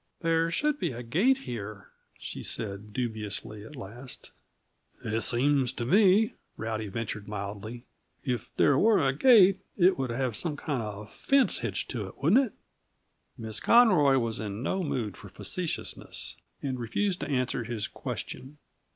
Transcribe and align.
"There 0.21 0.49
should 0.49 0.79
be 0.79 0.93
a 0.93 1.03
gate 1.03 1.37
here," 1.45 1.89
she 2.17 2.41
said 2.41 2.91
dubiously, 2.91 3.63
at 3.63 3.75
last. 3.75 4.31
"It 5.05 5.21
seems 5.21 5.71
to 5.73 5.85
me," 5.85 6.33
Rowdy 6.57 6.87
ventured 6.87 7.27
mildly, 7.27 7.85
"if 8.23 8.49
there 8.57 8.79
were 8.79 8.97
a 8.99 9.13
gate, 9.13 9.59
it 9.77 9.99
would 9.99 10.09
have 10.09 10.35
some 10.35 10.57
kind 10.57 10.81
of 10.81 10.97
a 10.97 11.05
fence 11.07 11.59
hitched 11.59 11.91
to 11.91 12.07
it; 12.07 12.17
wouldn't 12.17 12.47
it?" 12.47 12.53
Miss 13.37 13.59
Conroy 13.59 14.17
was 14.17 14.39
in 14.39 14.63
no 14.63 14.81
mood 14.83 15.15
for 15.17 15.29
facetiousness, 15.29 16.35
and 16.63 16.79
refused 16.79 17.19
to 17.19 17.29
answer 17.29 17.63
his 17.65 17.87
question. 17.87 18.57